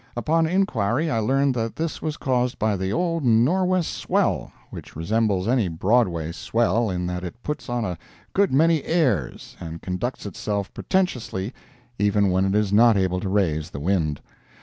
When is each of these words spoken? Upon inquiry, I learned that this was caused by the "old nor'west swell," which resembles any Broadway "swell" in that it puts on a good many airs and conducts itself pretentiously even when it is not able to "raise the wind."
Upon 0.17 0.47
inquiry, 0.47 1.11
I 1.11 1.19
learned 1.19 1.53
that 1.53 1.75
this 1.75 2.01
was 2.01 2.17
caused 2.17 2.57
by 2.57 2.75
the 2.75 2.91
"old 2.91 3.23
nor'west 3.23 3.93
swell," 3.93 4.51
which 4.71 4.95
resembles 4.95 5.47
any 5.47 5.67
Broadway 5.67 6.31
"swell" 6.31 6.89
in 6.89 7.05
that 7.05 7.23
it 7.23 7.43
puts 7.43 7.69
on 7.69 7.85
a 7.85 7.99
good 8.33 8.51
many 8.51 8.83
airs 8.83 9.55
and 9.59 9.79
conducts 9.79 10.25
itself 10.25 10.73
pretentiously 10.73 11.53
even 11.99 12.31
when 12.31 12.45
it 12.45 12.55
is 12.55 12.73
not 12.73 12.97
able 12.97 13.19
to 13.19 13.29
"raise 13.29 13.69
the 13.69 13.79
wind." 13.79 14.21